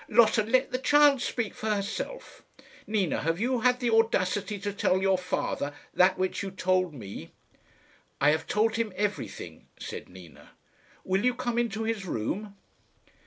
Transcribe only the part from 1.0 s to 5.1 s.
speak for herself. Nina, have you had the audacity to tell